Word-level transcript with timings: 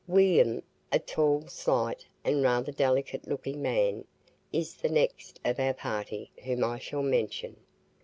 William, 0.07 0.63
a 0.91 0.97
tall, 0.97 1.43
slight, 1.45 2.07
and 2.23 2.41
rather 2.41 2.71
delicate 2.71 3.27
looking 3.27 3.61
man, 3.61 4.03
is 4.51 4.73
the 4.73 4.89
next 4.89 5.39
of 5.45 5.59
our 5.59 5.75
party 5.75 6.31
whom 6.43 6.63
I 6.63 6.79
shall 6.79 7.03
mention. 7.03 7.55